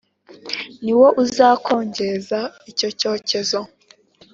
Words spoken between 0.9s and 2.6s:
wo uzakongeza